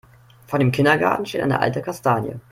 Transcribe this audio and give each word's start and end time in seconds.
Vor 0.47 0.57
dem 0.57 0.71
Kindergarten 0.71 1.27
steht 1.27 1.41
eine 1.43 1.59
alte 1.59 1.83
Kastanie. 1.83 2.37